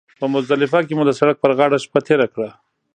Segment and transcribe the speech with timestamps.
[0.19, 2.49] په مزدلفه کې مو د سړک پر غاړه شپه تېره کړه.